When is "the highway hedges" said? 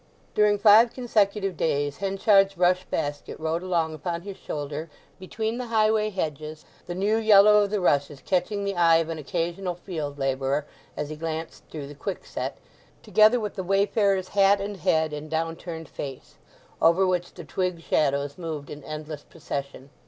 5.59-6.65